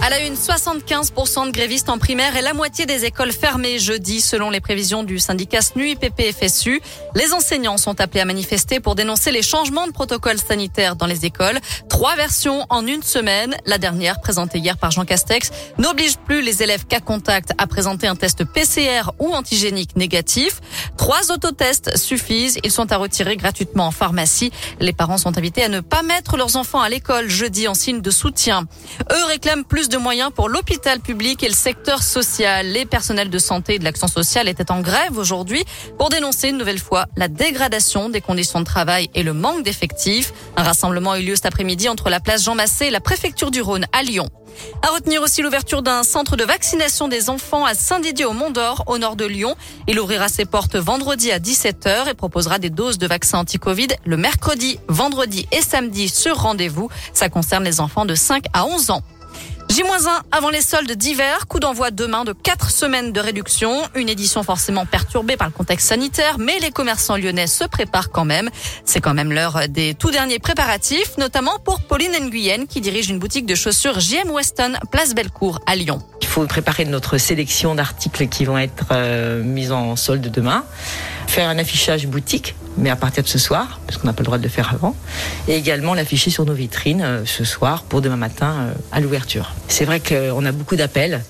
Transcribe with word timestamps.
À 0.00 0.10
la 0.10 0.20
une, 0.20 0.34
75% 0.34 1.46
de 1.46 1.50
grévistes 1.50 1.88
en 1.88 1.98
primaire 1.98 2.36
et 2.36 2.40
la 2.40 2.54
moitié 2.54 2.86
des 2.86 3.04
écoles 3.04 3.32
fermées 3.32 3.80
jeudi, 3.80 4.20
selon 4.20 4.48
les 4.48 4.60
prévisions 4.60 5.02
du 5.02 5.18
syndicat 5.18 5.60
SNU. 5.60 5.96
Les 7.16 7.32
enseignants 7.32 7.76
sont 7.78 8.00
appelés 8.00 8.20
à 8.20 8.24
manifester 8.24 8.78
pour 8.78 8.94
dénoncer 8.94 9.32
les 9.32 9.42
changements 9.42 9.88
de 9.88 9.92
protocole 9.92 10.38
sanitaire 10.38 10.94
dans 10.94 11.06
les 11.06 11.26
écoles. 11.26 11.58
Trois 11.88 12.14
versions 12.14 12.64
en 12.70 12.86
une 12.86 13.02
semaine. 13.02 13.56
La 13.66 13.78
dernière, 13.78 14.20
présentée 14.20 14.58
hier 14.58 14.78
par 14.78 14.92
Jean 14.92 15.04
Castex, 15.04 15.50
n'oblige 15.78 16.16
plus 16.16 16.42
les 16.42 16.62
élèves 16.62 16.86
qu'à 16.86 17.00
contact 17.00 17.52
à 17.58 17.66
présenter 17.66 18.06
un 18.06 18.14
test 18.14 18.44
PCR 18.44 19.10
ou 19.18 19.34
antigénique 19.34 19.96
négatif. 19.96 20.60
Trois 20.96 21.32
autotests 21.32 21.96
suffisent. 21.96 22.58
Ils 22.62 22.70
sont 22.70 22.92
à 22.92 22.98
retirer 22.98 23.36
gratuitement 23.36 23.88
en 23.88 23.90
pharmacie. 23.90 24.52
Les 24.78 24.92
parents 24.92 25.18
sont 25.18 25.36
invités 25.36 25.64
à 25.64 25.68
ne 25.68 25.80
pas 25.80 26.02
mettre 26.02 26.36
leurs 26.36 26.54
enfants 26.54 26.80
à 26.80 26.88
l'école 26.88 27.28
jeudi 27.28 27.66
en 27.66 27.74
signe 27.74 28.00
de 28.00 28.10
soutien. 28.12 28.68
Eux 29.10 29.24
réclament 29.24 29.64
de 29.88 29.96
moyens 29.96 30.30
pour 30.34 30.48
l'hôpital 30.48 31.00
public 31.00 31.42
et 31.42 31.48
le 31.48 31.54
secteur 31.54 32.02
social. 32.02 32.66
Les 32.66 32.84
personnels 32.84 33.30
de 33.30 33.38
santé 33.38 33.74
et 33.74 33.78
de 33.78 33.84
l'action 33.84 34.08
sociale 34.08 34.48
étaient 34.48 34.70
en 34.70 34.80
grève 34.80 35.16
aujourd'hui 35.16 35.64
pour 35.98 36.08
dénoncer 36.10 36.48
une 36.48 36.58
nouvelle 36.58 36.78
fois 36.78 37.06
la 37.16 37.28
dégradation 37.28 38.08
des 38.08 38.20
conditions 38.20 38.60
de 38.60 38.64
travail 38.64 39.10
et 39.14 39.22
le 39.22 39.32
manque 39.32 39.64
d'effectifs. 39.64 40.32
Un 40.56 40.62
rassemblement 40.62 41.12
a 41.12 41.20
eu 41.20 41.24
lieu 41.24 41.34
cet 41.34 41.46
après-midi 41.46 41.88
entre 41.88 42.10
la 42.10 42.20
place 42.20 42.44
Jean 42.44 42.54
Massé 42.54 42.86
et 42.86 42.90
la 42.90 43.00
préfecture 43.00 43.50
du 43.50 43.60
Rhône 43.60 43.86
à 43.92 44.02
Lyon. 44.02 44.28
À 44.82 44.88
retenir 44.88 45.22
aussi 45.22 45.42
l'ouverture 45.42 45.82
d'un 45.82 46.02
centre 46.02 46.36
de 46.36 46.44
vaccination 46.44 47.08
des 47.08 47.30
enfants 47.30 47.64
à 47.64 47.74
Saint-Didier 47.74 48.24
au 48.24 48.32
Mont-d'Or, 48.32 48.84
au 48.86 48.98
nord 48.98 49.16
de 49.16 49.24
Lyon. 49.24 49.54
Il 49.86 50.00
ouvrira 50.00 50.28
ses 50.28 50.44
portes 50.44 50.76
vendredi 50.76 51.30
à 51.30 51.38
17h 51.38 52.08
et 52.08 52.14
proposera 52.14 52.58
des 52.58 52.70
doses 52.70 52.98
de 52.98 53.06
vaccins 53.06 53.38
anti-Covid 53.38 53.88
le 54.04 54.16
mercredi, 54.16 54.78
vendredi 54.88 55.46
et 55.52 55.62
samedi 55.62 56.08
sur 56.08 56.36
rendez-vous. 56.36 56.88
Ça 57.12 57.28
concerne 57.28 57.64
les 57.64 57.80
enfants 57.80 58.04
de 58.04 58.14
5 58.14 58.44
à 58.52 58.66
11 58.66 58.90
ans. 58.90 59.02
J-1 59.78 60.08
avant 60.32 60.50
les 60.50 60.60
soldes 60.60 60.90
d'hiver, 60.90 61.46
coup 61.46 61.60
d'envoi 61.60 61.92
demain 61.92 62.24
de 62.24 62.32
4 62.32 62.68
semaines 62.68 63.12
de 63.12 63.20
réduction, 63.20 63.80
une 63.94 64.08
édition 64.08 64.42
forcément 64.42 64.86
perturbée 64.86 65.36
par 65.36 65.46
le 65.46 65.52
contexte 65.52 65.86
sanitaire, 65.86 66.36
mais 66.40 66.58
les 66.58 66.72
commerçants 66.72 67.16
lyonnais 67.16 67.46
se 67.46 67.62
préparent 67.62 68.10
quand 68.10 68.24
même. 68.24 68.50
C'est 68.84 69.00
quand 69.00 69.14
même 69.14 69.30
l'heure 69.30 69.68
des 69.68 69.94
tout 69.94 70.10
derniers 70.10 70.40
préparatifs, 70.40 71.16
notamment 71.16 71.60
pour 71.60 71.80
Pauline 71.80 72.10
Nguyen 72.10 72.66
qui 72.66 72.80
dirige 72.80 73.08
une 73.08 73.20
boutique 73.20 73.46
de 73.46 73.54
chaussures 73.54 74.00
JM 74.00 74.32
Weston, 74.32 74.72
place 74.90 75.14
Bellecour 75.14 75.60
à 75.64 75.76
Lyon. 75.76 76.02
Il 76.22 76.26
faut 76.26 76.44
préparer 76.46 76.84
notre 76.84 77.16
sélection 77.16 77.76
d'articles 77.76 78.26
qui 78.26 78.46
vont 78.46 78.58
être 78.58 78.86
euh, 78.90 79.44
mis 79.44 79.70
en 79.70 79.94
solde 79.94 80.28
demain, 80.28 80.64
faire 81.28 81.48
un 81.48 81.56
affichage 81.56 82.08
boutique 82.08 82.56
mais 82.78 82.90
à 82.90 82.96
partir 82.96 83.22
de 83.22 83.28
ce 83.28 83.38
soir, 83.38 83.80
parce 83.86 83.98
qu'on 83.98 84.06
n'a 84.06 84.12
pas 84.12 84.22
le 84.22 84.26
droit 84.26 84.38
de 84.38 84.42
le 84.42 84.48
faire 84.48 84.72
avant, 84.72 84.94
et 85.48 85.56
également 85.56 85.94
l'afficher 85.94 86.30
sur 86.30 86.44
nos 86.44 86.54
vitrines 86.54 87.02
euh, 87.02 87.22
ce 87.26 87.44
soir 87.44 87.82
pour 87.82 88.00
demain 88.00 88.16
matin 88.16 88.54
euh, 88.58 88.72
à 88.92 89.00
l'ouverture. 89.00 89.52
C'est 89.68 89.84
vrai 89.84 90.00
qu'on 90.00 90.44
a 90.44 90.52
beaucoup 90.52 90.76
d'appels 90.76 91.22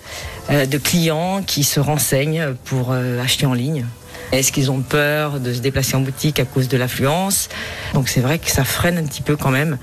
euh, 0.51 0.67
de 0.67 0.79
clients 0.79 1.43
qui 1.47 1.65
se 1.65 1.81
renseignent 1.81 2.55
pour 2.65 2.93
acheter 2.93 3.47
en 3.47 3.55
ligne. 3.55 3.87
Est-ce 4.31 4.53
qu'ils 4.53 4.71
ont 4.71 4.81
peur 4.81 5.41
de 5.41 5.55
se 5.55 5.61
déplacer 5.61 5.97
en 5.97 6.01
boutique 6.01 6.39
à 6.39 6.45
cause 6.45 6.69
de 6.69 6.77
l'affluence? 6.77 7.49
Donc 7.95 8.09
c'est 8.09 8.21
vrai 8.21 8.39
que 8.39 8.51
ça 8.51 8.65
freine 8.65 8.99
un 8.99 9.05
petit 9.05 9.23
peu 9.23 9.37
quand 9.37 9.51
même 9.51 9.79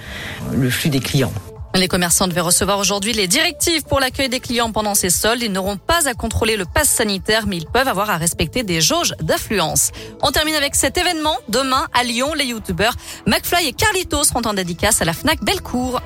le 0.54 0.70
flux 0.70 0.90
des 0.90 1.00
clients. 1.00 1.34
Les 1.76 1.90
commerçants 1.90 2.30
devaient 2.30 2.40
recevoir 2.40 2.80
aujourd'hui 2.80 3.12
les 3.12 3.28
directives 3.28 3.84
pour 3.84 4.00
l'accueil 4.00 4.30
des 4.30 4.40
clients 4.40 4.72
pendant 4.72 4.96
ces 4.96 5.10
soldes. 5.10 5.42
Ils 5.42 5.52
n'auront 5.52 5.76
pas 5.76 6.08
à 6.08 6.14
contrôler 6.14 6.56
le 6.56 6.64
pass 6.64 6.88
sanitaire, 6.88 7.48
mais 7.48 7.58
ils 7.58 7.66
peuvent 7.66 7.90
avoir 7.90 8.10
à 8.10 8.16
respecter 8.16 8.64
des 8.64 8.80
jauges 8.80 9.14
d'affluence. 9.20 9.92
On 10.22 10.32
termine 10.32 10.56
avec 10.56 10.74
cet 10.74 10.98
événement. 10.98 11.36
Demain, 11.50 11.86
à 11.94 12.04
Lyon, 12.04 12.34
les 12.34 12.46
youtubeurs 12.46 12.96
McFly 13.28 13.68
et 13.68 13.74
Carlito 13.74 14.24
seront 14.24 14.42
en 14.46 14.54
dédicace 14.54 15.02
à 15.02 15.06
la 15.06 15.12
FNAC 15.12 15.44
Bellecour. 15.44 16.00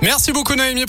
Merci 0.00 0.32
beaucoup 0.32 0.54
Noémie. 0.54 0.86